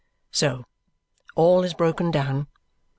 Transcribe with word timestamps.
So! 0.31 0.65
All 1.35 1.63
is 1.63 1.75
broken 1.75 2.09
down. 2.09 2.47